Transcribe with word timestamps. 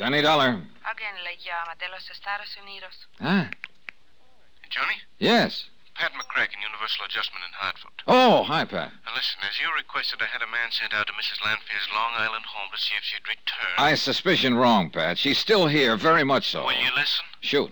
Johnny 0.00 0.22
Dollar. 0.22 0.56
Alguien 0.88 1.12
le 1.24 1.36
llama 1.44 1.76
de 1.78 1.86
los 1.92 2.08
Estados 2.08 2.56
Unidos. 2.56 3.04
Huh? 3.20 3.44
Johnny? 4.70 4.96
Yes. 5.18 5.68
Pat 5.94 6.12
McCracken, 6.14 6.56
Universal 6.64 7.04
Adjustment 7.04 7.44
in 7.44 7.52
Hartford. 7.52 7.92
Oh, 8.06 8.44
hi, 8.44 8.64
Pat. 8.64 8.92
Now 9.04 9.12
listen, 9.14 9.40
as 9.46 9.60
you 9.60 9.68
requested, 9.76 10.22
I 10.22 10.32
had 10.32 10.40
a 10.40 10.46
man 10.46 10.70
sent 10.70 10.94
out 10.94 11.06
to 11.08 11.12
Mrs. 11.12 11.44
Lanfear's 11.44 11.86
Long 11.92 12.12
Island 12.16 12.46
home 12.46 12.70
to 12.72 12.80
see 12.80 12.94
if 12.96 13.04
she'd 13.04 13.28
return. 13.28 13.76
I 13.76 13.94
suspicion 13.94 14.54
wrong, 14.54 14.88
Pat. 14.88 15.18
She's 15.18 15.36
still 15.36 15.66
here, 15.66 15.98
very 15.98 16.24
much 16.24 16.48
so. 16.48 16.64
Will 16.64 16.72
you 16.72 16.88
listen? 16.96 17.26
Shoot. 17.42 17.70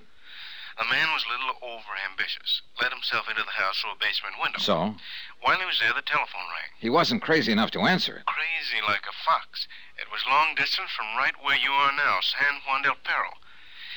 The 0.79 0.87
man 0.87 1.11
was 1.11 1.27
a 1.27 1.33
little 1.35 1.59
over-ambitious. 1.59 2.63
Let 2.81 2.95
himself 2.95 3.27
into 3.29 3.43
the 3.43 3.59
house 3.59 3.83
through 3.83 3.99
a 3.99 4.01
basement 4.01 4.39
window. 4.39 4.63
So? 4.63 4.95
While 5.43 5.59
he 5.59 5.67
was 5.67 5.83
there, 5.83 5.93
the 5.93 6.07
telephone 6.07 6.47
rang. 6.55 6.71
He 6.79 6.89
wasn't 6.89 7.23
crazy 7.23 7.51
enough 7.51 7.75
to 7.75 7.83
answer 7.83 8.23
it. 8.23 8.27
Crazy 8.31 8.79
like 8.87 9.03
a 9.11 9.17
fox. 9.27 9.67
It 9.99 10.07
was 10.15 10.23
long 10.31 10.55
distance 10.55 10.95
from 10.95 11.19
right 11.19 11.35
where 11.43 11.59
you 11.59 11.75
are 11.75 11.91
now, 11.99 12.23
San 12.23 12.63
Juan 12.63 12.83
del 12.83 12.95
Perro. 13.03 13.35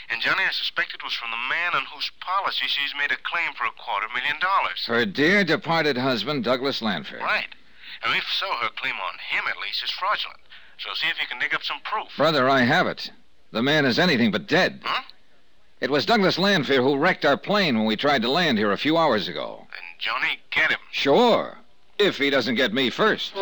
And 0.10 0.22
Johnny, 0.22 0.42
I 0.44 0.52
suspect 0.52 0.98
it 0.98 1.04
was 1.06 1.14
from 1.14 1.30
the 1.30 1.46
man 1.50 1.78
on 1.78 1.86
whose 1.94 2.10
policy 2.20 2.66
she's 2.68 2.98
made 2.98 3.14
a 3.14 3.22
claim 3.22 3.54
for 3.54 3.66
a 3.70 3.78
quarter 3.78 4.10
million 4.10 4.42
dollars. 4.42 4.84
Her 4.90 5.06
dear 5.06 5.44
departed 5.46 5.98
husband, 5.98 6.44
Douglas 6.44 6.82
Lanfear. 6.82 7.20
Right. 7.20 7.54
And 8.04 8.18
if 8.18 8.26
so, 8.26 8.50
her 8.58 8.70
claim 8.76 8.96
on 8.96 9.22
him, 9.30 9.46
at 9.48 9.62
least, 9.62 9.84
is 9.84 9.92
fraudulent. 9.92 10.42
So 10.80 10.90
see 10.96 11.08
if 11.08 11.22
you 11.22 11.28
can 11.30 11.40
dig 11.40 11.54
up 11.54 11.64
some 11.64 11.80
proof. 11.86 12.10
Brother, 12.18 12.50
I 12.50 12.62
have 12.62 12.88
it. 12.88 13.12
The 13.52 13.62
man 13.62 13.86
is 13.86 14.00
anything 14.00 14.32
but 14.32 14.48
dead. 14.48 14.82
Huh? 14.84 15.04
It 15.82 15.90
was 15.90 16.06
Douglas 16.06 16.38
Lanfear 16.38 16.84
who 16.84 16.96
wrecked 16.96 17.26
our 17.26 17.36
plane 17.36 17.76
when 17.76 17.88
we 17.88 17.96
tried 17.96 18.22
to 18.22 18.30
land 18.30 18.60
here 18.60 18.72
a 18.72 18.78
few 18.78 18.98
hours 18.98 19.28
ago. 19.28 19.66
Then, 19.72 19.80
Johnny, 19.98 20.40
get 20.52 20.70
him. 20.70 20.78
Sure. 20.92 21.58
If 21.98 22.20
he 22.20 22.30
doesn't 22.30 22.54
get 22.54 22.72
me 22.72 22.92
first. 22.92 23.34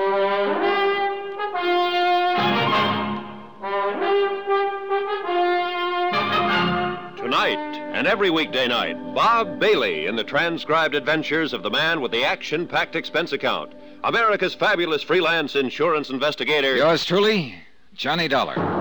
Tonight 7.18 7.58
and 7.94 8.08
every 8.08 8.30
weekday 8.30 8.70
night, 8.70 8.96
Bob 9.14 9.60
Bailey 9.60 10.06
in 10.06 10.16
the 10.16 10.24
transcribed 10.24 10.96
adventures 10.96 11.52
of 11.52 11.62
the 11.62 11.70
man 11.70 12.00
with 12.00 12.14
the 12.14 12.24
action 12.24 12.66
packed 12.66 12.96
expense 12.96 13.34
account. 13.34 13.74
America's 14.06 14.56
fabulous 14.56 15.04
freelance 15.04 15.58
insurance 15.58 16.10
investigator. 16.10 16.78
Yours 16.78 17.04
truly, 17.04 17.56
Johnny 17.96 18.30
Dollar. 18.30 18.79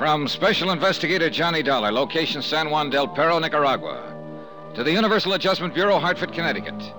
From 0.00 0.28
Special 0.28 0.70
Investigator 0.70 1.28
Johnny 1.28 1.62
Dollar, 1.62 1.92
location 1.92 2.40
San 2.40 2.70
Juan 2.70 2.88
del 2.88 3.06
Perro, 3.06 3.38
Nicaragua, 3.38 4.00
to 4.74 4.82
the 4.82 4.90
Universal 4.90 5.34
Adjustment 5.34 5.74
Bureau, 5.74 5.98
Hartford, 5.98 6.32
Connecticut. 6.32 6.94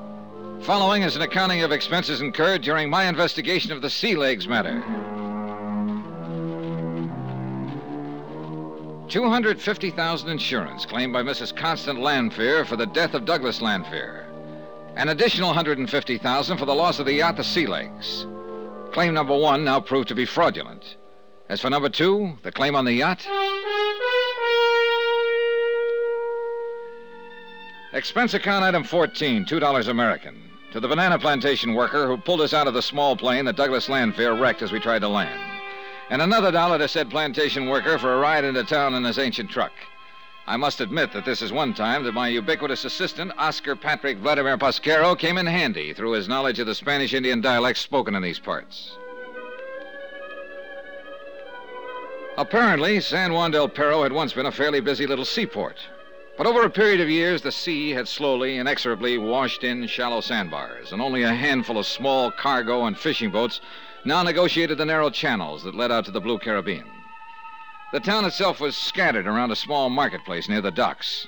Following 0.62 1.02
is 1.02 1.16
an 1.16 1.24
accounting 1.24 1.64
of 1.64 1.72
expenses 1.72 2.22
incurred 2.22 2.62
during 2.62 2.92
my 2.92 3.06
investigation 3.06 3.72
of 3.72 3.82
the 3.82 3.90
Sea 3.90 4.16
Legs 4.16 4.48
matter. 4.48 4.84
250,000 9.10 10.30
insurance 10.30 10.86
claimed 10.86 11.12
by 11.12 11.24
Mrs. 11.24 11.56
Constant 11.56 12.00
Lanfear 12.00 12.66
for 12.66 12.76
the 12.76 12.86
death 12.86 13.16
of 13.16 13.26
Douglas 13.26 13.64
Lanfear. 13.64 14.28
An 14.96 15.10
additional 15.10 15.48
150,000 15.48 16.58
for 16.58 16.66
the 16.66 16.76
loss 16.76 17.00
of 17.00 17.08
the 17.08 17.14
yacht, 17.14 17.38
the 17.38 17.44
Sea 17.44 17.66
Legs. 17.66 18.28
Claim 18.92 19.16
number 19.16 19.36
one 19.36 19.64
now 19.64 19.80
proved 19.80 20.10
to 20.10 20.14
be 20.14 20.28
fraudulent. 20.28 20.98
As 21.52 21.60
for 21.60 21.70
number 21.70 21.90
two, 21.90 22.38
the 22.44 22.52
claim 22.54 22.78
on 22.78 22.86
the 22.86 22.94
yacht. 22.94 23.28
Expense 27.92 28.34
account 28.34 28.64
item 28.64 28.86
14, 28.86 29.46
$2 29.46 29.88
American. 29.90 30.42
To 30.72 30.80
the 30.80 30.88
banana 30.88 31.20
plantation 31.20 31.74
worker 31.74 32.08
who 32.08 32.16
pulled 32.16 32.40
us 32.40 32.54
out 32.54 32.68
of 32.68 32.74
the 32.74 32.82
small 32.82 33.18
plane 33.18 33.44
that 33.44 33.58
Douglas 33.58 33.90
Lanfear 33.90 34.34
wrecked 34.34 34.62
as 34.62 34.72
we 34.72 34.80
tried 34.80 35.00
to 35.00 35.10
land. 35.10 35.42
And 36.10 36.22
another 36.22 36.52
dollar 36.52 36.78
to 36.78 36.88
said 36.88 37.10
plantation 37.10 37.68
worker 37.68 38.00
for 38.00 38.14
a 38.14 38.18
ride 38.18 38.46
into 38.46 38.64
town 38.64 38.94
in 38.94 39.04
his 39.04 39.20
ancient 39.20 39.50
truck. 39.50 39.74
I 40.48 40.56
must 40.56 40.80
admit 40.80 41.12
that 41.12 41.26
this 41.26 41.42
is 41.42 41.52
one 41.52 41.74
time 41.74 42.06
that 42.06 42.14
my 42.14 42.30
ubiquitous 42.30 42.86
assistant, 42.86 43.34
Oscar 43.38 43.76
Patrick 43.76 44.20
Vladimir 44.20 44.58
Pasquero, 44.58 45.20
came 45.20 45.38
in 45.38 45.48
handy 45.48 45.92
through 45.92 46.12
his 46.12 46.30
knowledge 46.30 46.60
of 46.60 46.68
the 46.68 46.76
Spanish 46.76 47.14
Indian 47.14 47.42
dialects 47.42 47.82
spoken 47.82 48.16
in 48.16 48.22
these 48.22 48.40
parts. 48.40 48.96
Apparently, 52.42 53.00
San 53.00 53.34
Juan 53.34 53.52
del 53.52 53.70
Perro 53.70 54.02
had 54.02 54.12
once 54.12 54.34
been 54.34 54.48
a 54.48 54.52
fairly 54.52 54.80
busy 54.80 55.06
little 55.06 55.24
seaport. 55.24 55.78
But 56.40 56.48
over 56.48 56.64
a 56.64 56.72
period 56.72 57.00
of 57.00 57.08
years, 57.08 57.44
the 57.44 57.52
sea 57.52 57.92
had 57.92 58.08
slowly, 58.08 58.58
inexorably 58.58 59.20
washed 59.20 59.64
in 59.64 59.86
shallow 59.86 60.22
sandbars, 60.22 60.92
and 60.92 61.04
only 61.04 61.22
a 61.22 61.36
handful 61.36 61.78
of 61.78 61.86
small 61.86 62.32
cargo 62.32 62.86
and 62.86 62.98
fishing 62.98 63.30
boats 63.30 63.62
now 64.06 64.24
negotiated 64.24 64.80
the 64.80 64.86
narrow 64.88 65.12
channels 65.12 65.64
that 65.64 65.76
led 65.76 65.92
out 65.92 66.04
to 66.06 66.12
the 66.12 66.20
Blue 66.20 66.40
Caribbean. 66.40 66.88
The 67.94 68.00
town 68.00 68.26
itself 68.26 68.60
was 68.60 68.76
scattered 68.76 69.28
around 69.28 69.52
a 69.52 69.56
small 69.56 69.92
marketplace 69.92 70.50
near 70.50 70.62
the 70.62 70.72
docks. 70.72 71.28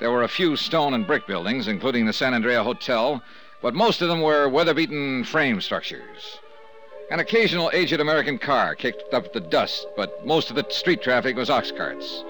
There 0.00 0.10
were 0.10 0.24
a 0.24 0.28
few 0.28 0.56
stone 0.56 0.94
and 0.94 1.06
brick 1.06 1.28
buildings, 1.28 1.68
including 1.68 2.06
the 2.06 2.12
San 2.12 2.34
Andrea 2.34 2.64
Hotel, 2.64 3.22
but 3.62 3.76
most 3.76 4.02
of 4.02 4.08
them 4.08 4.20
were 4.20 4.48
weather 4.48 4.74
beaten 4.74 5.22
frame 5.22 5.60
structures. 5.60 6.40
An 7.10 7.18
occasional 7.18 7.72
aged 7.74 8.00
American 8.00 8.38
car 8.38 8.76
kicked 8.76 9.12
up 9.12 9.32
the 9.32 9.40
dust, 9.40 9.88
but 9.96 10.24
most 10.24 10.48
of 10.48 10.54
the 10.54 10.64
street 10.68 11.02
traffic 11.02 11.34
was 11.34 11.50
ox 11.50 11.72
carts. 11.72 12.22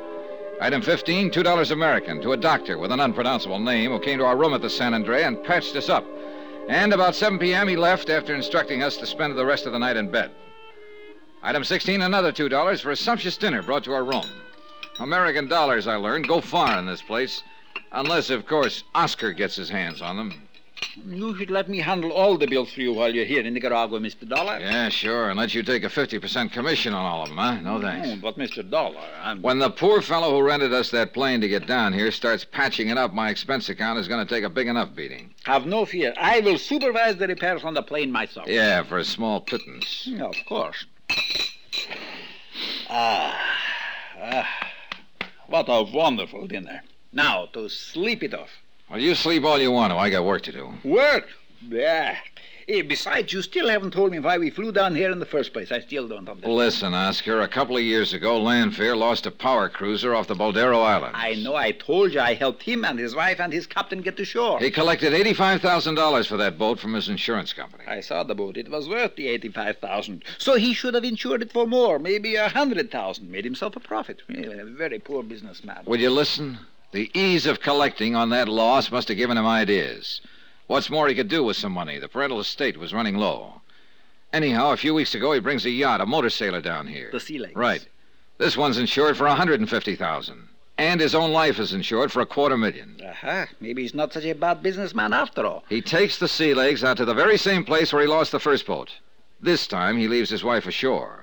Item 0.58 0.80
15, 0.80 1.30
$2 1.30 1.70
American, 1.70 2.22
to 2.22 2.32
a 2.32 2.36
doctor 2.38 2.78
with 2.78 2.90
an 2.90 3.00
unpronounceable 3.00 3.58
name 3.58 3.90
who 3.90 4.00
came 4.00 4.16
to 4.18 4.24
our 4.24 4.38
room 4.38 4.54
at 4.54 4.62
the 4.62 4.70
San 4.70 4.94
Andrea 4.94 5.26
and 5.26 5.44
patched 5.44 5.76
us 5.76 5.90
up. 5.90 6.06
And 6.70 6.94
about 6.94 7.14
7 7.14 7.38
p.m., 7.38 7.68
he 7.68 7.76
left 7.76 8.08
after 8.08 8.34
instructing 8.34 8.82
us 8.82 8.96
to 8.96 9.06
spend 9.06 9.36
the 9.36 9.44
rest 9.44 9.66
of 9.66 9.72
the 9.72 9.78
night 9.78 9.98
in 9.98 10.10
bed. 10.10 10.30
Item 11.42 11.62
16, 11.62 12.00
another 12.00 12.32
$2 12.32 12.80
for 12.80 12.90
a 12.90 12.96
sumptuous 12.96 13.36
dinner 13.36 13.62
brought 13.62 13.84
to 13.84 13.92
our 13.92 14.04
room. 14.04 14.26
American 14.98 15.46
dollars, 15.46 15.86
I 15.86 15.96
learned, 15.96 16.26
go 16.26 16.40
far 16.40 16.78
in 16.78 16.86
this 16.86 17.02
place. 17.02 17.42
Unless, 17.92 18.30
of 18.30 18.46
course, 18.46 18.84
Oscar 18.94 19.32
gets 19.32 19.56
his 19.56 19.68
hands 19.68 20.00
on 20.00 20.16
them. 20.16 20.48
You 21.06 21.36
should 21.36 21.50
let 21.50 21.68
me 21.68 21.78
handle 21.78 22.10
all 22.12 22.36
the 22.36 22.46
bills 22.46 22.72
for 22.72 22.80
you 22.80 22.92
while 22.92 23.14
you're 23.14 23.24
here 23.24 23.42
in 23.42 23.54
Nicaragua, 23.54 24.00
Mr. 24.00 24.28
Dollar. 24.28 24.58
Yeah, 24.58 24.88
sure, 24.88 25.30
and 25.30 25.38
let 25.38 25.54
you 25.54 25.62
take 25.62 25.84
a 25.84 25.88
50% 25.88 26.52
commission 26.52 26.94
on 26.94 27.04
all 27.04 27.22
of 27.22 27.28
them, 27.28 27.38
huh? 27.38 27.60
No 27.60 27.80
thanks. 27.80 28.20
But, 28.20 28.36
Mr. 28.36 28.68
Dollar, 28.68 29.00
I'm. 29.22 29.40
When 29.42 29.58
the 29.58 29.70
poor 29.70 30.02
fellow 30.02 30.30
who 30.30 30.42
rented 30.42 30.72
us 30.72 30.90
that 30.90 31.12
plane 31.12 31.40
to 31.40 31.48
get 31.48 31.66
down 31.66 31.92
here 31.92 32.10
starts 32.10 32.44
patching 32.44 32.88
it 32.88 32.98
up, 32.98 33.12
my 33.12 33.30
expense 33.30 33.68
account 33.68 33.98
is 33.98 34.08
going 34.08 34.26
to 34.26 34.34
take 34.34 34.44
a 34.44 34.50
big 34.50 34.66
enough 34.66 34.94
beating. 34.94 35.34
Have 35.44 35.66
no 35.66 35.84
fear. 35.84 36.12
I 36.18 36.40
will 36.40 36.58
supervise 36.58 37.16
the 37.16 37.28
repairs 37.28 37.62
on 37.64 37.74
the 37.74 37.82
plane 37.82 38.10
myself. 38.10 38.48
Yeah, 38.48 38.82
for 38.82 38.98
a 38.98 39.04
small 39.04 39.40
pittance. 39.40 40.06
Yeah, 40.06 40.24
of 40.24 40.36
course. 40.48 40.86
Ah, 42.88 43.40
ah. 44.20 44.48
What 45.46 45.66
a 45.68 45.82
wonderful 45.82 46.46
dinner. 46.46 46.82
Now, 47.12 47.46
to 47.52 47.68
sleep 47.68 48.22
it 48.22 48.34
off. 48.34 48.50
Well, 48.90 48.98
you 49.00 49.14
sleep 49.14 49.44
all 49.44 49.60
you 49.60 49.70
want 49.70 49.92
to. 49.92 49.96
I 49.96 50.10
got 50.10 50.24
work 50.24 50.42
to 50.42 50.52
do. 50.52 50.72
Work? 50.84 51.28
Yeah. 51.68 52.16
Eh, 52.68 52.82
besides, 52.82 53.32
you 53.32 53.42
still 53.42 53.68
haven't 53.68 53.92
told 53.92 54.12
me 54.12 54.18
why 54.20 54.38
we 54.38 54.50
flew 54.50 54.70
down 54.70 54.94
here 54.94 55.10
in 55.10 55.18
the 55.18 55.26
first 55.26 55.52
place. 55.52 55.72
I 55.72 55.80
still 55.80 56.06
don't 56.06 56.28
understand. 56.28 56.54
Listen, 56.54 56.94
Oscar, 56.94 57.40
a 57.40 57.48
couple 57.48 57.76
of 57.76 57.82
years 57.82 58.12
ago, 58.12 58.40
Lanfear 58.40 58.94
lost 58.96 59.26
a 59.26 59.30
power 59.30 59.68
cruiser 59.68 60.14
off 60.14 60.28
the 60.28 60.34
Boldero 60.34 60.82
Islands. 60.84 61.16
I 61.18 61.34
know. 61.34 61.56
I 61.56 61.72
told 61.72 62.12
you 62.12 62.20
I 62.20 62.34
helped 62.34 62.62
him 62.62 62.84
and 62.84 62.98
his 62.98 63.14
wife 63.14 63.40
and 63.40 63.52
his 63.52 63.66
captain 63.66 64.02
get 64.02 64.16
to 64.18 64.24
shore. 64.24 64.58
He 64.60 64.70
collected 64.70 65.12
$85,000 65.12 66.26
for 66.28 66.36
that 66.36 66.58
boat 66.58 66.78
from 66.78 66.94
his 66.94 67.08
insurance 67.08 67.52
company. 67.52 67.84
I 67.86 68.00
saw 68.00 68.22
the 68.22 68.34
boat. 68.34 68.56
It 68.56 68.70
was 68.70 68.88
worth 68.88 69.16
the 69.16 69.26
eighty-five 69.28 69.78
thousand. 69.78 70.24
So 70.38 70.54
he 70.56 70.72
should 70.74 70.94
have 70.94 71.04
insured 71.04 71.42
it 71.42 71.52
for 71.52 71.66
more, 71.66 71.98
maybe 71.98 72.36
a 72.36 72.48
hundred 72.48 72.90
thousand. 72.90 73.30
Made 73.30 73.44
himself 73.44 73.74
a 73.76 73.80
profit. 73.80 74.22
Well, 74.28 74.58
a 74.60 74.64
very 74.64 74.98
poor 74.98 75.22
businessman. 75.22 75.84
Will 75.86 76.00
you 76.00 76.10
listen? 76.10 76.58
The 76.92 77.10
ease 77.14 77.46
of 77.46 77.60
collecting 77.60 78.16
on 78.16 78.30
that 78.30 78.48
loss 78.48 78.90
must 78.90 79.08
have 79.08 79.16
given 79.16 79.38
him 79.38 79.46
ideas. 79.46 80.20
What's 80.66 80.90
more, 80.90 81.08
he 81.08 81.14
could 81.14 81.28
do 81.28 81.44
with 81.44 81.56
some 81.56 81.72
money. 81.72 81.98
The 81.98 82.08
parental 82.08 82.40
estate 82.40 82.76
was 82.76 82.92
running 82.92 83.16
low. 83.16 83.60
Anyhow, 84.32 84.72
a 84.72 84.76
few 84.76 84.94
weeks 84.94 85.14
ago, 85.14 85.32
he 85.32 85.40
brings 85.40 85.64
a 85.64 85.70
yacht, 85.70 86.00
a 86.00 86.06
motor 86.06 86.30
sailor 86.30 86.60
down 86.60 86.86
here. 86.86 87.10
The 87.12 87.20
Sea 87.20 87.38
Legs. 87.38 87.56
Right. 87.56 87.86
This 88.38 88.56
one's 88.56 88.78
insured 88.78 89.16
for 89.16 89.26
150000 89.26 90.48
And 90.78 91.00
his 91.00 91.14
own 91.14 91.32
life 91.32 91.58
is 91.58 91.72
insured 91.72 92.10
for 92.10 92.20
a 92.20 92.26
quarter 92.26 92.56
million. 92.56 93.00
Aha. 93.04 93.46
Maybe 93.60 93.82
he's 93.82 93.94
not 93.94 94.12
such 94.12 94.24
a 94.24 94.32
bad 94.32 94.62
businessman 94.62 95.12
after 95.12 95.44
all. 95.44 95.64
He 95.68 95.82
takes 95.82 96.18
the 96.18 96.28
sea 96.28 96.54
legs 96.54 96.82
out 96.84 96.96
to 96.98 97.04
the 97.04 97.14
very 97.14 97.36
same 97.36 97.64
place 97.64 97.92
where 97.92 98.02
he 98.02 98.08
lost 98.08 98.32
the 98.32 98.40
first 98.40 98.66
boat. 98.66 98.92
This 99.40 99.66
time, 99.66 99.96
he 99.96 100.08
leaves 100.08 100.30
his 100.30 100.44
wife 100.44 100.66
ashore. 100.66 101.19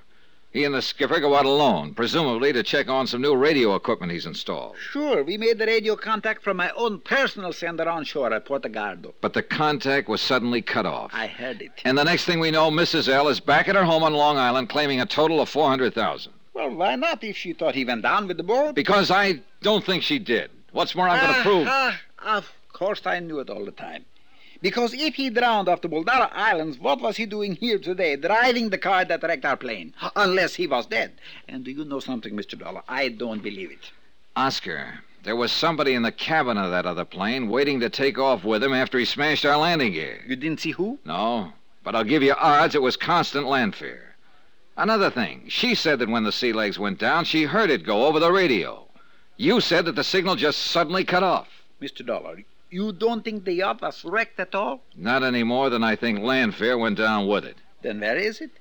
He 0.58 0.64
and 0.64 0.74
the 0.74 0.82
skipper 0.82 1.20
go 1.20 1.36
out 1.36 1.46
alone, 1.46 1.94
presumably 1.94 2.52
to 2.52 2.64
check 2.64 2.90
on 2.90 3.06
some 3.06 3.22
new 3.22 3.36
radio 3.36 3.76
equipment 3.76 4.12
he's 4.12 4.26
installed. 4.26 4.76
Sure, 4.90 5.24
we 5.24 5.38
made 5.38 5.60
the 5.60 5.68
radio 5.68 5.96
contact 5.96 6.42
from 6.42 6.58
my 6.58 6.72
own 6.72 7.00
personal 7.02 7.54
sender 7.54 7.88
on 7.88 8.04
shore 8.04 8.34
at 8.34 8.46
Portugaldo. 8.46 9.14
But 9.22 9.34
the 9.34 9.44
contact 9.44 10.10
was 10.10 10.20
suddenly 10.20 10.64
cut 10.64 10.88
off. 10.88 11.12
I 11.14 11.28
heard 11.28 11.62
it. 11.62 11.74
And 11.86 11.96
the 11.96 12.04
next 12.04 12.26
thing 12.26 12.40
we 12.40 12.50
know, 12.50 12.72
Mrs. 12.72 13.08
L 13.08 13.28
is 13.28 13.40
back 13.40 13.68
at 13.68 13.76
her 13.76 13.84
home 13.84 14.02
on 14.02 14.16
Long 14.16 14.40
Island 14.40 14.68
claiming 14.68 15.00
a 15.00 15.06
total 15.06 15.42
of 15.42 15.48
400000 15.48 16.34
Well, 16.56 16.72
why 16.72 16.96
not 16.96 17.24
if 17.24 17.38
she 17.38 17.54
thought 17.54 17.76
he 17.76 17.86
went 17.86 18.02
down 18.02 18.28
with 18.28 18.38
the 18.38 18.44
boat? 18.44 18.74
Because 18.74 19.12
I 19.12 19.42
don't 19.62 19.86
think 19.86 20.02
she 20.02 20.18
did. 20.18 20.50
What's 20.72 20.96
more, 20.96 21.08
I'm 21.08 21.22
going 21.22 21.36
to 21.36 21.42
prove. 21.44 21.68
Ah, 21.70 22.00
ah, 22.18 22.38
of 22.38 22.52
course 22.74 23.06
I 23.06 23.20
knew 23.20 23.38
it 23.42 23.52
all 23.52 23.64
the 23.64 23.70
time. 23.70 24.06
Because 24.62 24.94
if 24.94 25.16
he 25.16 25.30
drowned 25.30 25.70
off 25.70 25.82
the 25.82 25.90
Boldara 25.90 26.30
Islands, 26.34 26.80
what 26.80 27.02
was 27.02 27.18
he 27.18 27.26
doing 27.26 27.56
here 27.56 27.78
today, 27.78 28.16
driving 28.16 28.70
the 28.70 28.78
car 28.78 29.06
that 29.06 29.24
wrecked 29.24 29.46
our 29.46 29.58
plane? 29.58 29.94
Unless 30.16 30.56
he 30.56 30.68
was 30.68 30.86
dead. 30.88 31.14
And 31.48 31.64
do 31.64 31.72
you 31.72 31.86
know 31.86 32.00
something, 32.00 32.36
Mr. 32.36 32.58
Dollar? 32.58 32.82
I 32.88 33.10
don't 33.10 33.44
believe 33.44 33.72
it. 33.72 33.92
Oscar, 34.36 35.00
there 35.24 35.36
was 35.36 35.52
somebody 35.52 35.94
in 35.94 36.04
the 36.04 36.12
cabin 36.12 36.58
of 36.58 36.72
that 36.72 36.86
other 36.86 37.06
plane 37.06 37.50
waiting 37.50 37.80
to 37.82 37.90
take 37.90 38.18
off 38.18 38.44
with 38.44 38.64
him 38.64 38.74
after 38.74 38.98
he 38.98 39.06
smashed 39.06 39.46
our 39.46 39.58
landing 39.58 39.94
gear. 39.94 40.22
You 40.28 40.36
didn't 40.36 40.62
see 40.62 40.72
who? 40.72 41.00
No, 41.06 41.54
but 41.84 41.96
I'll 41.96 42.04
give 42.04 42.24
you 42.24 42.34
odds 42.34 42.76
it 42.76 42.82
was 42.82 42.98
constant 42.98 43.48
Lanfear. 43.48 44.16
Another 44.78 45.10
thing, 45.10 45.46
she 45.48 45.74
said 45.74 46.00
that 46.00 46.10
when 46.10 46.24
the 46.24 46.32
sea 46.32 46.54
legs 46.54 46.78
went 46.78 47.00
down, 47.00 47.26
she 47.26 47.44
heard 47.44 47.70
it 47.70 47.84
go 47.84 48.06
over 48.06 48.20
the 48.20 48.32
radio. 48.32 48.86
You 49.36 49.60
said 49.60 49.86
that 49.86 49.96
the 49.96 50.04
signal 50.04 50.36
just 50.36 50.60
suddenly 50.60 51.04
cut 51.04 51.24
off. 51.24 51.48
Mr. 51.82 52.06
Dollar, 52.06 52.44
you 52.70 52.92
don't 52.92 53.24
think 53.24 53.46
the 53.46 53.54
yacht 53.54 53.82
was 53.82 54.04
wrecked 54.04 54.40
at 54.40 54.56
all? 54.56 54.82
Not 54.96 55.24
any 55.24 55.44
more 55.44 55.70
than 55.70 55.84
I 55.84 55.96
think 55.96 56.20
Lanfear 56.20 56.78
went 56.78 56.98
down 56.98 57.28
with 57.28 57.46
it. 57.46 57.58
Then 57.82 58.00
where 58.00 58.18
is 58.18 58.42
it? 58.42 58.52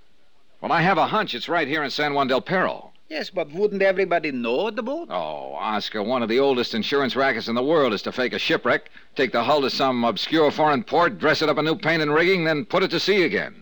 Well, 0.60 0.72
I 0.72 0.82
have 0.82 0.98
a 0.98 1.06
hunch 1.06 1.34
it's 1.34 1.48
right 1.48 1.68
here 1.68 1.82
in 1.82 1.90
San 1.90 2.14
Juan 2.14 2.28
del 2.28 2.40
Perro. 2.40 2.92
Yes, 3.08 3.30
but 3.30 3.52
wouldn't 3.52 3.82
everybody 3.82 4.32
know 4.32 4.68
the 4.70 4.82
boat? 4.82 5.08
Oh, 5.10 5.54
Oscar, 5.54 6.02
one 6.02 6.24
of 6.24 6.28
the 6.28 6.40
oldest 6.40 6.74
insurance 6.74 7.14
rackets 7.14 7.46
in 7.46 7.54
the 7.54 7.62
world 7.62 7.94
is 7.94 8.02
to 8.02 8.10
fake 8.10 8.32
a 8.32 8.38
shipwreck, 8.38 8.90
take 9.14 9.30
the 9.30 9.44
hull 9.44 9.60
to 9.60 9.70
some 9.70 10.02
obscure 10.02 10.50
foreign 10.50 10.82
port, 10.82 11.18
dress 11.18 11.40
it 11.40 11.48
up 11.48 11.58
in 11.58 11.64
new 11.64 11.76
paint 11.76 12.02
and 12.02 12.12
rigging, 12.12 12.42
then 12.44 12.64
put 12.64 12.82
it 12.82 12.90
to 12.90 12.98
sea 12.98 13.22
again. 13.22 13.54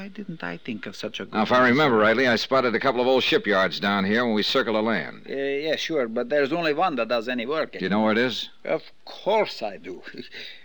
Why 0.00 0.08
didn't 0.08 0.42
I 0.42 0.56
think 0.56 0.86
of 0.86 0.96
such 0.96 1.20
a 1.20 1.26
good 1.26 1.34
Now, 1.34 1.42
if 1.42 1.52
I 1.52 1.68
remember 1.68 1.98
rightly, 1.98 2.26
I 2.26 2.36
spotted 2.36 2.74
a 2.74 2.80
couple 2.80 3.02
of 3.02 3.06
old 3.06 3.22
shipyards 3.22 3.78
down 3.78 4.06
here 4.06 4.24
when 4.24 4.32
we 4.32 4.42
circled 4.42 4.76
the 4.76 4.80
land. 4.80 5.26
Uh, 5.28 5.34
yeah, 5.34 5.76
sure, 5.76 6.08
but 6.08 6.30
there's 6.30 6.54
only 6.54 6.72
one 6.72 6.96
that 6.96 7.08
does 7.08 7.28
any 7.28 7.44
work. 7.44 7.72
Do 7.72 7.80
you 7.80 7.90
know 7.90 8.00
where 8.00 8.12
it 8.12 8.16
is? 8.16 8.48
Of 8.64 8.82
course 9.04 9.62
I 9.62 9.76
do. 9.76 10.02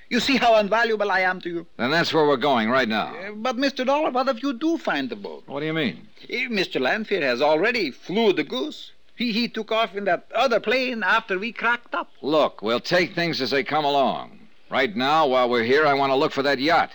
You 0.08 0.20
see 0.20 0.38
how 0.38 0.58
invaluable 0.60 1.12
I 1.12 1.22
am 1.22 1.42
to 1.42 1.50
you? 1.50 1.68
Then 1.78 1.90
that's 1.90 2.14
where 2.14 2.26
we're 2.28 2.38
going 2.38 2.70
right 2.70 2.88
now. 2.88 3.14
Uh, 3.18 3.32
but, 3.32 3.58
Mr. 3.58 3.84
Dollar, 3.84 4.12
what 4.12 4.30
if 4.30 4.44
you 4.44 4.54
do 4.54 4.78
find 4.78 5.10
the 5.10 5.16
boat? 5.16 5.44
What 5.48 5.62
do 5.62 5.66
you 5.66 5.74
mean? 5.74 6.08
Eh, 6.30 6.48
Mr. 6.48 6.80
Lanfear 6.80 7.22
has 7.24 7.42
already 7.42 7.90
flew 7.90 8.31
the 8.31 8.44
goose. 8.44 8.92
He, 9.16 9.31
he 9.31 9.48
took 9.48 9.72
off 9.72 9.96
in 9.96 10.06
that 10.06 10.28
other 10.34 10.60
plane 10.60 11.02
after 11.04 11.40
we 11.40 11.52
cracked 11.52 11.96
up. 11.96 12.12
Look, 12.22 12.62
we'll 12.62 12.80
take 12.80 13.16
things 13.16 13.42
as 13.42 13.50
they 13.50 13.64
come 13.64 13.84
along. 13.84 14.48
Right 14.70 14.96
now, 14.96 15.26
while 15.28 15.50
we're 15.50 15.64
here, 15.64 15.88
I 15.88 15.96
want 15.96 16.12
to 16.12 16.16
look 16.16 16.31
for 16.31 16.44
that 16.44 16.60
yacht. 16.60 16.92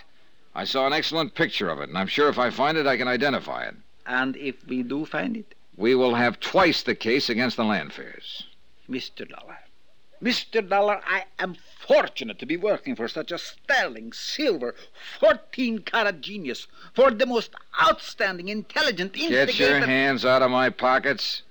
I 0.53 0.65
saw 0.65 0.85
an 0.85 0.93
excellent 0.93 1.33
picture 1.33 1.69
of 1.69 1.79
it, 1.79 1.89
and 1.89 1.97
I'm 1.97 2.07
sure 2.07 2.27
if 2.27 2.37
I 2.37 2.49
find 2.49 2.77
it, 2.77 2.85
I 2.85 2.97
can 2.97 3.07
identify 3.07 3.63
it. 3.63 3.75
And 4.05 4.35
if 4.35 4.67
we 4.67 4.83
do 4.83 5.05
find 5.05 5.37
it, 5.37 5.55
We 5.77 5.95
will 5.95 6.15
have 6.15 6.39
twice 6.39 6.83
the 6.83 6.93
case 6.95 7.29
against 7.29 7.55
the 7.55 7.63
Lanfears. 7.63 8.43
Mr. 8.89 9.27
Dollar. 9.27 9.57
Mr. 10.21 10.67
Dollar, 10.67 11.01
I 11.07 11.23
am 11.39 11.55
fortunate 11.79 12.37
to 12.39 12.45
be 12.45 12.57
working 12.57 12.95
for 12.95 13.07
such 13.07 13.31
a 13.31 13.37
sterling, 13.39 14.11
silver, 14.13 14.75
14 15.19 15.79
carat 15.79 16.21
genius, 16.21 16.67
for 16.93 17.09
the 17.09 17.25
most 17.25 17.55
outstanding, 17.81 18.49
intelligent, 18.49 19.13
Get 19.13 19.57
your 19.57 19.79
hands 19.79 20.25
out 20.25 20.41
of 20.41 20.51
my 20.51 20.69
pockets. 20.69 21.41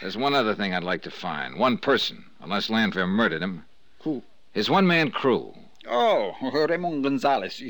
There's 0.00 0.16
one 0.16 0.34
other 0.34 0.54
thing 0.54 0.74
I'd 0.74 0.84
like 0.84 1.02
to 1.02 1.10
find. 1.10 1.56
One 1.56 1.78
person, 1.78 2.24
unless 2.40 2.68
Lanfear 2.68 3.06
murdered 3.06 3.42
him. 3.42 3.64
Who? 4.00 4.22
His 4.52 4.68
one 4.68 4.86
man 4.86 5.10
crew. 5.10 5.54
Oh, 5.88 6.34
Ramon 6.42 7.02
Gonzalez. 7.02 7.62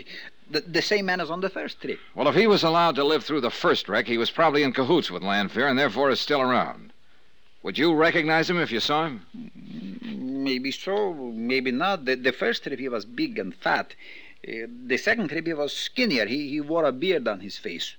The, 0.51 0.61
the 0.61 0.83
same 0.83 1.07
man 1.07 1.21
as 1.21 1.31
on 1.31 1.41
the 1.41 1.51
first 1.51 1.81
trip. 1.81 1.99
Well, 2.15 2.29
if 2.29 2.35
he 2.35 2.47
was 2.47 2.63
allowed 2.63 2.95
to 2.97 3.05
live 3.05 3.25
through 3.25 3.41
the 3.41 3.51
first 3.51 3.89
wreck, 3.89 4.07
he 4.07 4.19
was 4.19 4.31
probably 4.31 4.63
in 4.63 4.73
cahoots 4.73 5.11
with 5.11 5.23
Lanfear 5.23 5.67
and 5.67 5.79
therefore 5.79 6.11
is 6.11 6.21
still 6.21 6.41
around. 6.41 6.93
Would 7.63 7.79
you 7.79 7.95
recognize 7.95 8.49
him 8.49 8.59
if 8.59 8.71
you 8.71 8.79
saw 8.79 9.07
him? 9.07 9.27
Maybe 10.03 10.71
so, 10.71 11.13
maybe 11.15 11.73
not. 11.73 12.05
The, 12.05 12.15
the 12.15 12.31
first 12.31 12.63
trip 12.63 12.79
he 12.79 12.89
was 12.89 13.05
big 13.05 13.41
and 13.41 13.53
fat. 13.53 13.95
Uh, 14.47 14.69
the 14.87 14.97
second 14.97 15.29
trip 15.29 15.47
he 15.47 15.53
was 15.53 15.73
skinnier. 15.77 16.27
He, 16.27 16.49
he 16.49 16.61
wore 16.61 16.85
a 16.85 16.93
beard 16.93 17.27
on 17.27 17.41
his 17.41 17.57
face. 17.59 17.97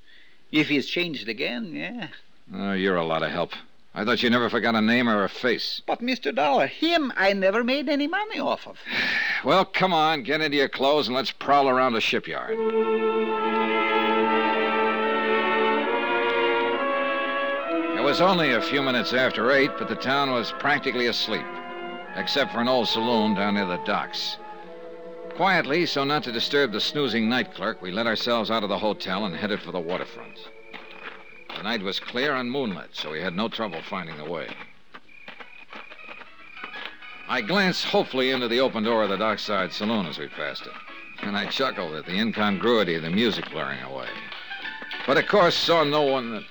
If 0.50 0.70
he's 0.70 0.88
changed 0.88 1.28
again, 1.28 1.76
yeah. 1.76 2.08
Oh, 2.56 2.72
you're 2.72 2.96
a 2.96 3.06
lot 3.06 3.24
of 3.24 3.32
help. 3.32 3.52
I 3.98 4.06
thought 4.06 4.22
you 4.22 4.30
never 4.30 4.48
forgot 4.48 4.76
a 4.76 4.82
name 4.82 5.10
or 5.10 5.24
a 5.24 5.30
face. 5.30 5.82
But, 5.88 6.04
Mr. 6.04 6.34
Dollar, 6.34 6.68
him 6.68 7.12
I 7.18 7.34
never 7.34 7.64
made 7.64 7.90
any 7.90 8.06
money 8.06 8.40
off 8.40 8.68
of. 8.68 8.78
Well, 9.44 9.66
come 9.66 9.92
on, 9.92 10.22
get 10.22 10.42
into 10.42 10.58
your 10.58 10.70
clothes 10.70 11.08
and 11.08 11.16
let's 11.16 11.32
prowl 11.32 11.68
around 11.68 11.94
the 11.94 12.02
shipyard. 12.02 12.52
It 17.98 18.04
was 18.04 18.22
only 18.22 18.54
a 18.54 18.62
few 18.62 18.84
minutes 18.84 19.14
after 19.14 19.52
eight, 19.52 19.72
but 19.80 19.90
the 19.90 19.96
town 19.96 20.32
was 20.32 20.52
practically 20.60 21.08
asleep, 21.08 21.46
except 22.16 22.54
for 22.54 22.60
an 22.60 22.68
old 22.68 22.88
saloon 22.88 23.34
down 23.34 23.56
near 23.56 23.66
the 23.66 23.78
docks. 23.78 24.38
Quietly, 25.36 25.88
so 25.88 26.04
not 26.04 26.24
to 26.24 26.32
disturb 26.32 26.72
the 26.72 26.82
snoozing 26.82 27.28
night 27.28 27.56
clerk, 27.56 27.82
we 27.82 27.92
let 27.92 28.06
ourselves 28.06 28.52
out 28.52 28.62
of 28.62 28.70
the 28.70 28.78
hotel 28.78 29.26
and 29.26 29.36
headed 29.36 29.60
for 29.60 29.72
the 29.72 29.80
waterfront. 29.80 30.38
The 31.58 31.64
night 31.64 31.82
was 31.82 32.00
clear 32.00 32.36
and 32.36 32.52
moonlit, 32.52 32.92
so 32.94 33.12
we 33.12 33.20
had 33.20 33.36
no 33.36 33.50
trouble 33.50 33.82
finding 33.82 34.16
the 34.18 34.26
way. 34.26 34.48
I 37.28 37.42
glanced 37.42 37.86
hopefully 37.86 38.30
into 38.30 38.48
the 38.48 38.60
open 38.60 38.84
door 38.84 39.04
of 39.04 39.10
the 39.10 39.18
dockside 39.18 39.74
saloon 39.74 40.06
as 40.06 40.20
we 40.20 40.28
passed 40.28 40.68
it, 40.68 40.72
and 41.24 41.36
I 41.36 41.48
chuckled 41.48 41.96
at 41.96 42.06
the 42.06 42.20
incongruity 42.20 42.94
of 42.94 43.02
the 43.02 43.10
music 43.10 43.50
blaring 43.50 43.82
away. 43.82 44.08
But 45.08 45.18
of 45.18 45.28
course, 45.28 45.56
saw 45.56 45.84
no 45.84 46.04
one 46.04 46.32
that. 46.32 46.44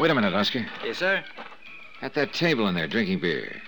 Wait 0.00 0.10
a 0.10 0.14
minute, 0.14 0.34
Oscar. 0.34 0.66
Yes, 0.84 0.98
sir? 0.98 1.22
At 2.02 2.14
that 2.14 2.32
table 2.32 2.66
in 2.66 2.74
there, 2.74 2.88
drinking 2.88 3.20
beer. 3.20 3.62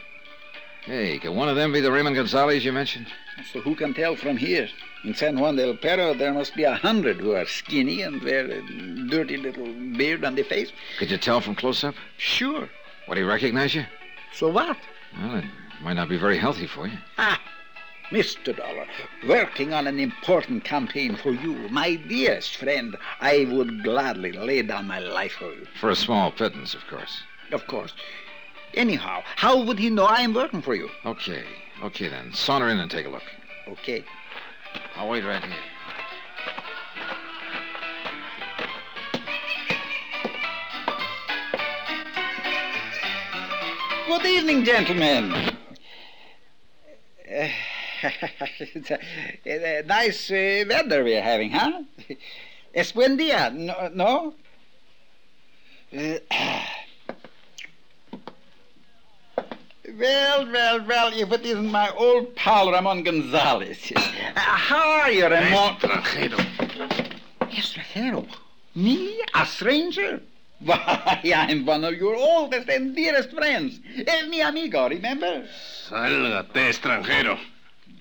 Hey, 0.82 1.21
can 1.21 1.37
one 1.37 1.49
of 1.49 1.54
them 1.54 1.73
be 1.73 1.80
the 1.80 1.92
Raymond 1.92 2.16
Gonzalez 2.16 2.64
you 2.64 2.73
mentioned? 2.73 3.06
So 3.52 3.61
who 3.61 3.76
can 3.76 3.94
tell 3.94 4.16
from 4.16 4.37
here? 4.37 4.68
In 5.04 5.14
San 5.16 5.40
Juan 5.40 5.56
del 5.56 5.75
Perro, 5.75 6.14
there 6.14 6.32
must 6.32 6.54
be 6.54 6.62
a 6.62 6.75
hundred 6.76 7.16
who 7.16 7.32
are 7.32 7.44
skinny 7.44 8.02
and 8.02 8.23
wear 8.23 8.44
a 8.44 8.62
dirty 9.09 9.37
little 9.37 9.66
beard 9.97 10.25
on 10.25 10.37
the 10.37 10.44
face. 10.44 10.71
Could 10.99 11.11
you 11.11 11.18
tell 11.18 11.40
from 11.40 11.56
close 11.56 11.82
up? 11.82 11.97
Sure. 12.18 12.68
Would 13.09 13.18
he 13.18 13.25
recognize 13.25 13.75
you? 13.75 13.85
So 14.32 14.49
what? 14.49 14.76
Well, 15.18 15.37
it 15.38 15.44
might 15.82 15.94
not 15.94 16.09
be 16.09 16.16
very 16.16 16.38
healthy 16.38 16.68
for 16.68 16.87
you. 16.87 16.97
Ah, 17.18 17.40
Mr. 18.12 18.56
Dollar, 18.56 18.87
working 19.26 19.73
on 19.73 19.88
an 19.88 19.99
important 19.99 20.62
campaign 20.62 21.16
for 21.16 21.32
you, 21.32 21.68
my 21.71 21.97
dearest 21.97 22.56
friend, 22.56 22.97
I 23.21 23.49
would 23.50 23.82
gladly 23.82 24.30
lay 24.30 24.62
down 24.62 24.87
my 24.87 25.00
life 25.00 25.32
for 25.32 25.52
you. 25.52 25.66
For 25.80 25.90
a 25.90 25.97
small 25.97 26.30
pittance, 26.30 26.75
of 26.75 26.87
course. 26.87 27.23
Of 27.50 27.66
course. 27.66 27.92
Anyhow, 28.75 29.23
how 29.35 29.64
would 29.64 29.80
he 29.80 29.90
know 29.90 30.04
I 30.04 30.21
am 30.21 30.32
working 30.32 30.62
for 30.62 30.76
you? 30.76 30.90
Okay, 31.04 31.42
okay 31.82 32.06
then. 32.06 32.32
Saunter 32.32 32.68
in 32.68 32.78
and 32.78 32.90
take 32.90 33.06
a 33.06 33.11
look. 33.11 33.25
Okay. 33.66 34.04
I'll 34.97 35.09
wait 35.09 35.25
right 35.25 35.43
here. 35.43 35.57
Good 44.07 44.26
evening, 44.26 44.64
gentlemen. 44.64 45.57
It's 47.25 48.91
a, 48.91 49.79
a 49.79 49.83
nice 49.85 50.31
uh, 50.31 50.64
weather 50.69 51.05
we're 51.05 51.23
having, 51.23 51.50
huh? 51.50 51.83
Es 52.75 52.93
buen 52.93 53.17
dia, 53.17 53.50
no? 53.50 53.91
no? 53.93 54.35
Uh, 55.93 56.19
well, 59.99 60.51
well, 60.51 60.85
well, 60.87 61.12
if 61.12 61.33
it 61.33 61.45
isn't 61.45 61.71
my 61.71 61.91
old 61.91 62.35
pal 62.37 62.71
Ramon 62.71 63.03
Gonzalez. 63.03 63.93
Uh, 63.95 64.01
how 64.37 65.01
are 65.01 65.11
you, 65.11 65.27
Ramon? 65.27 65.77
Extranjero. 65.77 66.39
Extranjero? 67.41 68.27
Me? 68.75 69.23
A 69.35 69.47
stranger? 69.47 70.21
Why, 70.61 71.21
I'm 71.35 71.67
one 71.67 71.85
of 71.85 71.95
your 71.95 72.15
oldest 72.15 72.69
and 72.69 72.95
dearest 72.95 73.31
friends. 73.31 73.81
El 74.07 74.29
mi 74.29 74.41
amigo, 74.41 74.89
remember? 74.89 75.47
Sálgate, 75.89 76.53
extranjero. 76.55 77.39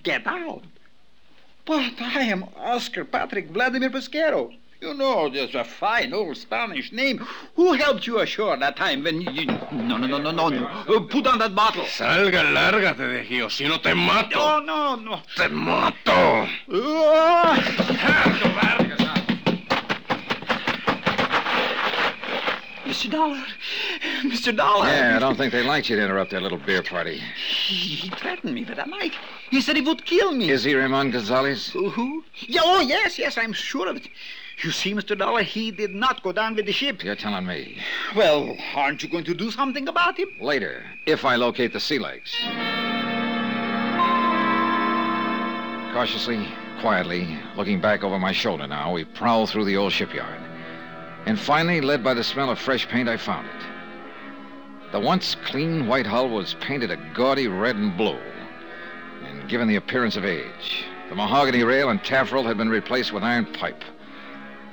Get 0.04 0.26
out. 0.28 0.64
But 1.66 2.00
I 2.00 2.22
am 2.24 2.46
Oscar 2.58 3.06
Patrick 3.06 3.50
Vladimir 3.50 3.90
Pesquero. 3.90 4.54
You 4.82 4.96
know, 4.96 5.30
just 5.30 5.54
a 5.54 5.64
fine 5.64 6.12
old 6.12 6.38
Spanish 6.38 6.92
name. 6.92 7.20
Who 7.56 7.74
helped 7.74 8.08
you 8.08 8.20
ashore 8.20 8.58
that 8.58 8.78
time 8.78 9.04
when 9.04 9.22
you... 9.22 9.46
No, 9.46 9.96
no, 9.96 10.08
no, 10.08 10.18
no, 10.18 10.32
no, 10.32 10.50
no. 10.50 10.66
Uh, 10.66 11.00
Put 11.02 11.28
on 11.28 11.38
that 11.38 11.54
bottle. 11.54 11.84
Salga, 11.84 12.42
lárgate 12.52 13.08
de 13.08 13.22
aquí, 13.22 13.44
o 13.44 13.50
si 13.50 13.68
no 13.68 13.80
te 13.80 13.94
mato. 13.94 14.40
Oh, 14.40 14.60
no, 14.60 14.96
no. 14.96 15.22
Te 15.36 15.50
mato. 15.50 16.48
Oh. 16.72 18.81
Mr. 23.02 23.10
Dollar. 23.10 23.44
Mr. 24.22 24.56
Dollar. 24.56 24.86
Yeah, 24.86 25.16
I 25.16 25.20
don't 25.20 25.36
think 25.36 25.52
they 25.52 25.64
liked 25.64 25.90
you 25.90 25.96
to 25.96 26.04
interrupt 26.04 26.30
their 26.30 26.40
little 26.40 26.60
beer 26.60 26.84
party. 26.84 27.18
He, 27.18 27.96
he 27.96 28.10
threatened 28.10 28.54
me 28.54 28.64
with 28.64 28.78
a 28.78 28.86
knife. 28.86 29.16
He 29.50 29.60
said 29.60 29.76
he 29.76 29.82
would 29.82 30.06
kill 30.06 30.34
me. 30.34 30.52
Is 30.52 30.64
he 30.64 30.76
Ramon 30.76 31.10
Gonzalez? 31.10 31.70
Who? 31.70 32.24
Yeah, 32.42 32.62
oh, 32.64 32.80
yes, 32.80 33.18
yes, 33.18 33.40
I'm 33.40 33.54
sure 33.54 33.90
of 33.90 33.96
it. 33.96 34.08
You 34.64 34.70
see, 34.70 34.94
Mr. 34.94 35.18
Dollar, 35.18 35.42
he 35.42 35.72
did 35.72 35.96
not 35.96 36.22
go 36.22 36.32
down 36.32 36.54
with 36.54 36.68
the 36.68 36.72
ship. 36.72 37.04
You're 37.04 37.16
telling 37.16 37.48
me. 37.48 37.80
Well, 38.16 38.56
aren't 38.76 39.02
you 39.02 39.10
going 39.10 39.24
to 39.24 39.34
do 39.34 39.50
something 39.50 39.88
about 39.88 40.20
him? 40.20 40.28
Later, 40.40 40.84
if 41.08 41.26
I 41.26 41.38
locate 41.38 41.74
the 41.74 41.80
sea 41.80 41.98
legs. 41.98 42.36
Cautiously, 45.92 46.48
quietly, 46.82 47.40
looking 47.58 47.82
back 47.82 48.04
over 48.04 48.20
my 48.20 48.32
shoulder 48.32 48.68
now, 48.68 48.94
we 48.94 49.06
prowl 49.06 49.48
through 49.48 49.66
the 49.66 49.78
old 49.78 49.92
shipyard. 49.92 50.40
And 51.26 51.40
finally, 51.40 51.82
led 51.82 52.04
by 52.04 52.14
the 52.14 52.24
smell 52.24 52.50
of 52.50 52.60
fresh 52.60 52.88
paint, 52.88 53.08
I 53.08 53.18
found 53.18 53.48
it. 53.48 54.92
The 54.92 55.00
once 55.00 55.36
clean 55.46 55.88
white 55.88 56.06
hull 56.06 56.30
was 56.30 56.56
painted 56.56 56.92
a 56.92 56.98
gaudy 57.14 57.48
red 57.48 57.76
and 57.76 57.96
blue 57.96 58.20
and 59.24 59.48
given 59.48 59.68
the 59.68 59.76
appearance 59.78 60.18
of 60.18 60.26
age. 60.26 60.86
The 61.10 61.16
mahogany 61.16 61.64
rail 61.64 61.90
and 61.90 62.04
taffrail 62.04 62.44
had 62.44 62.58
been 62.58 62.70
replaced 62.70 63.14
with 63.14 63.24
iron 63.24 63.46
pipe. 63.54 63.84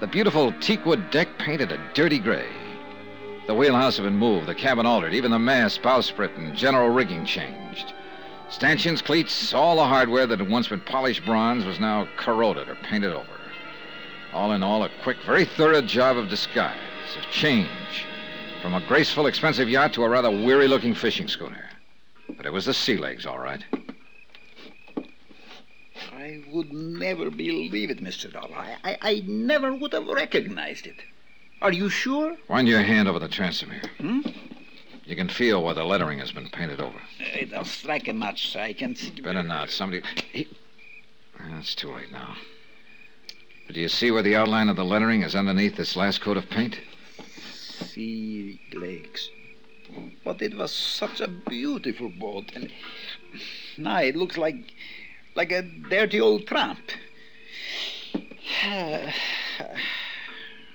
The 0.00 0.06
beautiful 0.06 0.52
teakwood 0.60 1.10
deck 1.10 1.38
painted 1.38 1.72
a 1.72 1.80
dirty 1.94 2.18
gray. 2.18 2.48
The 3.46 3.54
wheelhouse 3.54 3.96
had 3.96 4.04
been 4.04 4.16
moved, 4.16 4.46
the 4.46 4.54
cabin 4.54 4.86
altered, 4.86 5.14
even 5.14 5.30
the 5.30 5.38
mast, 5.38 5.82
bowsprit, 5.82 6.36
and 6.36 6.56
general 6.56 6.90
rigging 6.90 7.24
changed. 7.24 7.92
Stanchions, 8.50 9.02
cleats, 9.02 9.54
all 9.54 9.76
the 9.76 9.84
hardware 9.84 10.26
that 10.26 10.38
had 10.38 10.50
once 10.50 10.68
been 10.68 10.80
polished 10.80 11.24
bronze 11.24 11.64
was 11.64 11.80
now 11.80 12.08
corroded 12.16 12.68
or 12.68 12.76
painted 12.76 13.12
over. 13.12 13.37
All 14.32 14.52
in 14.52 14.62
all, 14.62 14.84
a 14.84 14.90
quick, 15.02 15.16
very 15.24 15.44
thorough 15.44 15.80
job 15.80 16.16
of 16.16 16.28
disguise, 16.28 16.76
of 17.16 17.24
change, 17.30 18.06
from 18.60 18.74
a 18.74 18.80
graceful, 18.86 19.26
expensive 19.26 19.68
yacht 19.68 19.92
to 19.94 20.04
a 20.04 20.08
rather 20.08 20.30
weary 20.30 20.68
looking 20.68 20.94
fishing 20.94 21.28
schooner. 21.28 21.68
But 22.36 22.44
it 22.44 22.52
was 22.52 22.66
the 22.66 22.74
sea 22.74 22.96
legs, 22.96 23.24
all 23.24 23.38
right. 23.38 23.64
I 26.12 26.44
would 26.50 26.72
never 26.72 27.30
believe 27.30 27.90
it, 27.90 28.02
Mr. 28.02 28.30
Dollar. 28.30 28.54
I, 28.54 28.76
I, 28.84 28.98
I 29.00 29.22
never 29.26 29.74
would 29.74 29.92
have 29.92 30.06
recognized 30.06 30.86
it. 30.86 30.96
Are 31.62 31.72
you 31.72 31.88
sure? 31.88 32.36
Wind 32.48 32.68
your 32.68 32.82
hand 32.82 33.08
over 33.08 33.18
the 33.18 33.28
transom 33.28 33.70
here. 33.70 33.90
Hmm? 33.98 34.20
You 35.04 35.16
can 35.16 35.28
feel 35.28 35.64
where 35.64 35.74
the 35.74 35.84
lettering 35.84 36.18
has 36.18 36.32
been 36.32 36.50
painted 36.50 36.80
over. 36.80 36.98
Uh, 37.18 37.46
don't 37.50 37.66
strike 37.66 38.08
a 38.08 38.12
match 38.12 38.52
so 38.52 38.60
I 38.60 38.74
can 38.74 38.94
see. 38.94 39.22
Better 39.22 39.42
not. 39.42 39.70
Somebody. 39.70 40.02
It's 40.34 41.74
too 41.74 41.94
late 41.94 42.12
now. 42.12 42.36
But 43.68 43.74
do 43.74 43.82
you 43.82 43.88
see 43.90 44.10
where 44.10 44.22
the 44.22 44.34
outline 44.34 44.70
of 44.70 44.76
the 44.76 44.84
lettering 44.84 45.22
is 45.22 45.36
underneath 45.36 45.76
this 45.76 45.94
last 45.94 46.22
coat 46.22 46.38
of 46.38 46.48
paint? 46.48 46.80
Sea 47.52 48.58
legs. 48.72 49.28
But 50.24 50.40
it 50.40 50.56
was 50.56 50.72
such 50.72 51.20
a 51.20 51.28
beautiful 51.28 52.08
boat, 52.08 52.50
and 52.54 52.72
now 53.76 53.98
it 53.98 54.16
looks 54.16 54.38
like 54.38 54.72
like 55.34 55.52
a 55.52 55.60
dirty 55.60 56.18
old 56.18 56.46
tramp. 56.46 56.78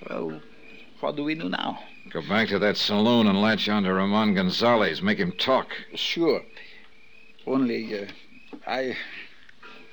well, 0.08 0.40
what 1.00 1.16
do 1.16 1.24
we 1.24 1.34
do 1.34 1.50
now? 1.50 1.80
Go 2.12 2.22
back 2.22 2.50
to 2.50 2.60
that 2.60 2.78
saloon 2.78 3.26
and 3.26 3.42
latch 3.42 3.68
on 3.70 3.82
to 3.84 3.94
Ramon 3.94 4.36
Gonzalez. 4.36 5.02
Make 5.02 5.18
him 5.18 5.32
talk. 5.32 5.70
Sure. 5.96 6.44
Only, 7.48 8.02
uh, 8.02 8.06
I. 8.68 8.96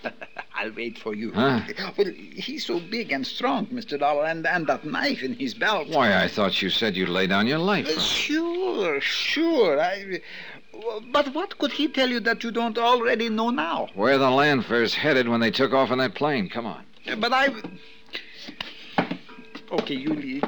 I'll 0.61 0.73
wait 0.73 0.99
for 0.99 1.15
you. 1.15 1.33
Huh? 1.33 1.61
Well, 1.97 2.13
he's 2.35 2.67
so 2.67 2.79
big 2.79 3.13
and 3.13 3.27
strong, 3.27 3.67
Mr. 3.67 3.99
Dollar, 3.99 4.27
and, 4.27 4.47
and 4.47 4.67
that 4.67 4.85
knife 4.85 5.23
in 5.23 5.35
his 5.35 5.55
belt. 5.55 5.89
Why, 5.89 6.23
I 6.23 6.29
thought 6.29 6.61
you 6.61 6.69
said 6.69 6.97
you'd 6.97 7.09
lay 7.09 7.27
down 7.27 7.47
your 7.47 7.59
life. 7.59 7.89
Uh, 7.89 7.99
sure, 7.99 9.01
sure. 9.01 9.81
I. 9.81 10.21
But 11.13 11.35
what 11.35 11.59
could 11.59 11.73
he 11.73 11.89
tell 11.89 12.09
you 12.09 12.21
that 12.21 12.45
you 12.45 12.51
don't 12.51 12.79
already 12.79 13.29
know 13.29 13.51
now? 13.51 13.89
Where 13.95 14.19
the 14.19 14.31
Lanfear's 14.31 14.95
headed 14.95 15.29
when 15.29 15.41
they 15.41 15.51
took 15.51 15.73
off 15.73 15.91
in 15.91 15.99
that 15.99 16.15
plane. 16.15 16.49
Come 16.49 16.67
on. 16.67 16.85
But 17.19 17.33
I. 17.33 17.49
Okay, 19.73 19.95
you 19.95 20.11
lead. 20.15 20.45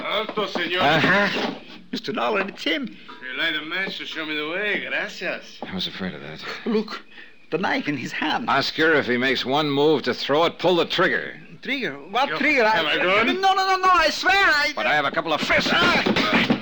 Alto, 0.00 0.46
senor. 0.46 0.80
Uh-huh. 0.80 1.54
Mr. 1.92 2.14
Dollar, 2.14 2.46
it's 2.48 2.62
him. 2.62 2.96
You 3.22 3.38
light 3.38 3.56
a 3.56 3.62
match 3.64 3.98
to 3.98 4.06
show 4.06 4.24
me 4.24 4.36
the 4.36 4.48
way. 4.48 4.86
Gracias. 4.88 5.58
I 5.62 5.74
was 5.74 5.86
afraid 5.86 6.14
of 6.14 6.20
that. 6.22 6.44
Look, 6.66 7.02
the 7.50 7.58
knife 7.58 7.88
in 7.88 7.96
his 7.96 8.12
hand. 8.12 8.48
Oscar, 8.48 8.94
if 8.94 9.06
he 9.06 9.16
makes 9.16 9.44
one 9.44 9.70
move 9.70 10.02
to 10.02 10.14
throw 10.14 10.44
it, 10.44 10.58
pull 10.58 10.76
the 10.76 10.86
trigger. 10.86 11.38
Trigger? 11.62 11.92
What 11.94 12.28
Yo, 12.28 12.38
trigger? 12.38 12.62
am 12.62 12.86
I 12.86 12.96
good? 12.96 13.26
No, 13.40 13.52
no, 13.52 13.66
no, 13.68 13.76
no, 13.76 13.90
I 13.90 14.08
swear 14.10 14.34
I. 14.34 14.72
But 14.74 14.86
I 14.86 14.94
have 14.94 15.04
a 15.04 15.10
couple 15.10 15.32
of 15.32 15.40
fists. 15.40 15.70
Ah. 15.72 16.56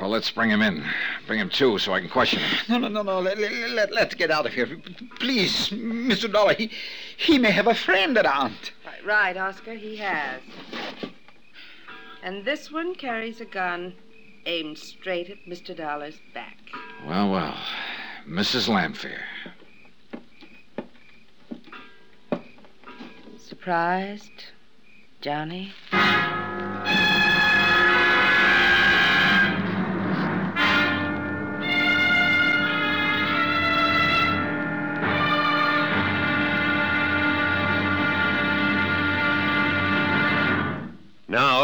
Well, 0.00 0.10
let's 0.10 0.30
bring 0.30 0.48
him 0.48 0.62
in. 0.62 0.84
Bring 1.26 1.40
him 1.40 1.50
to 1.50 1.76
so 1.78 1.92
I 1.92 2.00
can 2.00 2.08
question 2.08 2.38
him. 2.38 2.58
No, 2.68 2.78
no, 2.78 2.88
no, 2.88 3.02
no. 3.02 3.20
Let, 3.20 3.36
let, 3.38 3.70
let, 3.70 3.92
let's 3.92 4.14
get 4.14 4.30
out 4.30 4.46
of 4.46 4.52
here. 4.52 4.68
Please, 5.18 5.70
Mr. 5.70 6.32
Dollar. 6.32 6.54
He, 6.54 6.70
he 7.16 7.36
may 7.36 7.50
have 7.50 7.66
a 7.66 7.74
friend 7.74 8.16
around. 8.16 8.54
Right, 8.86 9.04
right, 9.04 9.36
Oscar, 9.36 9.74
he 9.74 9.96
has. 9.96 10.40
And 12.22 12.44
this 12.44 12.70
one 12.70 12.94
carries 12.94 13.40
a 13.40 13.44
gun 13.44 13.94
aimed 14.46 14.78
straight 14.78 15.30
at 15.30 15.38
Mr. 15.46 15.76
Dollar's 15.76 16.20
back. 16.34 16.56
Well, 17.06 17.30
well. 17.30 17.56
Mrs. 18.26 18.68
Lanfear. 18.68 19.22
Surprised, 23.38 24.44
Johnny? 25.20 25.72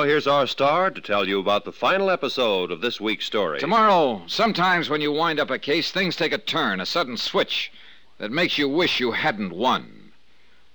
Here's 0.05 0.27
our 0.27 0.47
star 0.47 0.91
to 0.91 1.01
tell 1.01 1.27
you 1.27 1.41
about 1.41 1.65
the 1.65 1.73
final 1.73 2.11
episode 2.11 2.71
of 2.71 2.81
this 2.81 3.01
week's 3.01 3.27
story. 3.27 3.59
Tomorrow, 3.59 4.23
sometimes 4.27 4.89
when 4.89 5.01
you 5.01 5.13
wind 5.13 5.41
up 5.41 5.51
a 5.51 5.59
case, 5.59 5.91
things 5.91 6.17
take 6.17 6.33
a 6.33 6.39
turn, 6.39 6.81
a 6.81 6.87
sudden 6.87 7.17
switch 7.17 7.73
that 8.19 8.31
makes 8.31 8.57
you 8.57 8.69
wish 8.69 9.01
you 9.01 9.13
hadn't 9.13 9.53
won. 9.53 10.13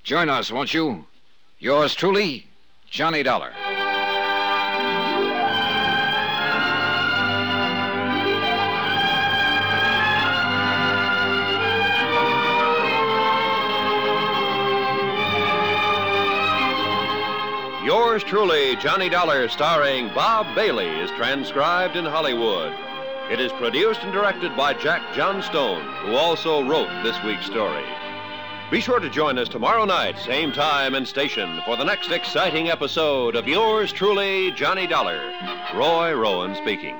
Join 0.03 0.29
us, 0.29 0.51
won't 0.51 0.73
you? 0.73 1.05
Yours 1.59 1.95
truly, 1.95 2.47
Johnny 2.89 3.23
Dollar. 3.23 3.53
Yours 18.19 18.29
truly, 18.29 18.75
Johnny 18.75 19.07
Dollar, 19.07 19.47
starring 19.47 20.09
Bob 20.09 20.53
Bailey, 20.53 20.89
is 20.89 21.09
transcribed 21.11 21.95
in 21.95 22.03
Hollywood. 22.03 22.73
It 23.31 23.39
is 23.39 23.53
produced 23.53 24.01
and 24.01 24.11
directed 24.11 24.57
by 24.57 24.73
Jack 24.73 25.01
Johnstone, 25.15 25.85
who 26.03 26.15
also 26.15 26.61
wrote 26.67 26.89
this 27.01 27.15
week's 27.23 27.45
story. 27.45 27.85
Be 28.71 28.81
sure 28.81 28.99
to 28.99 29.09
join 29.09 29.37
us 29.37 29.47
tomorrow 29.47 29.85
night, 29.85 30.19
same 30.19 30.51
time 30.51 30.95
and 30.95 31.07
station, 31.07 31.61
for 31.63 31.77
the 31.77 31.85
next 31.85 32.11
exciting 32.11 32.69
episode 32.69 33.37
of 33.37 33.47
yours 33.47 33.93
truly, 33.93 34.51
Johnny 34.51 34.85
Dollar. 34.85 35.31
Roy 35.73 36.13
Rowan 36.13 36.55
speaking. 36.55 36.97